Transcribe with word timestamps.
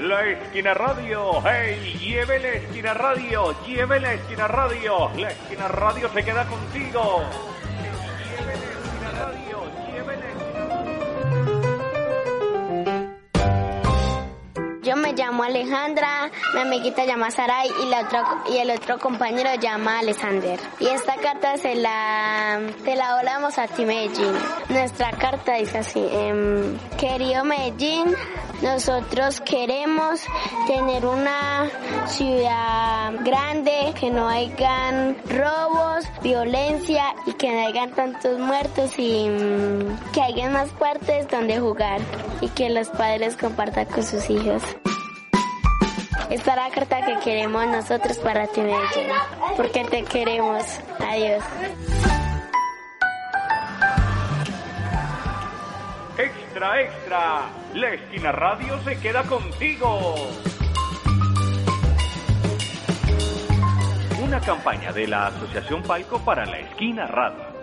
La 0.00 0.26
Esquina 0.26 0.74
Radio, 0.74 1.40
hey, 1.46 1.96
lleve 2.00 2.40
la 2.40 2.48
Esquina 2.48 2.94
Radio, 2.94 3.54
lleve 3.64 4.00
la 4.00 4.14
Esquina 4.14 4.48
Radio, 4.48 5.08
la 5.16 5.30
Esquina 5.30 5.68
Radio 5.68 6.08
se 6.08 6.24
queda 6.24 6.44
contigo. 6.46 7.22
Llamo 15.14 15.42
Alejandra, 15.42 16.30
mi 16.54 16.60
amiguita 16.60 17.04
llama 17.04 17.30
Saray 17.30 17.68
y, 17.82 17.86
la 17.86 18.00
otra, 18.00 18.24
y 18.50 18.58
el 18.58 18.70
otro 18.70 18.98
compañero 18.98 19.50
llama 19.60 19.98
Alexander. 20.00 20.58
Y 20.80 20.86
esta 20.86 21.16
carta 21.16 21.56
se 21.56 21.74
la, 21.76 22.60
te 22.84 22.96
la 22.96 23.16
volamos 23.16 23.58
a 23.58 23.66
ti 23.68 23.84
Medellín. 23.84 24.32
Nuestra 24.68 25.12
carta 25.12 25.54
dice 25.54 25.78
así, 25.78 26.06
em, 26.10 26.76
querido 26.98 27.44
Medellín, 27.44 28.14
nosotros 28.62 29.40
queremos 29.40 30.22
tener 30.66 31.06
una 31.06 31.70
ciudad 32.06 33.12
grande, 33.24 33.94
que 33.98 34.10
no 34.10 34.28
hayan 34.28 35.16
robos, 35.28 36.04
violencia 36.22 37.14
y 37.26 37.32
que 37.32 37.52
no 37.52 37.66
hayan 37.66 37.90
tantos 37.92 38.38
muertos 38.38 38.98
y 38.98 39.28
mm, 39.28 40.12
que 40.12 40.22
hayan 40.22 40.52
más 40.52 40.70
partes 40.70 41.28
donde 41.28 41.60
jugar 41.60 42.00
y 42.40 42.48
que 42.48 42.70
los 42.70 42.88
padres 42.88 43.36
compartan 43.36 43.86
con 43.86 44.02
sus 44.02 44.28
hijos. 44.30 44.62
Esta 46.30 46.50
es 46.50 46.56
la 46.56 46.70
carta 46.70 47.04
que 47.04 47.18
queremos 47.22 47.66
nosotros 47.66 48.16
para 48.18 48.46
ti, 48.46 48.60
Medellín, 48.60 49.12
porque 49.56 49.84
te 49.84 50.04
queremos. 50.04 50.64
Adiós. 50.98 51.44
Extra, 56.16 56.80
extra, 56.80 57.42
la 57.74 57.88
Esquina 57.90 58.32
Radio 58.32 58.80
se 58.84 58.98
queda 59.00 59.22
contigo. 59.24 60.14
Una 64.22 64.40
campaña 64.40 64.92
de 64.92 65.06
la 65.06 65.26
Asociación 65.26 65.82
Palco 65.82 66.18
para 66.20 66.46
la 66.46 66.58
Esquina 66.60 67.06
Radio. 67.06 67.54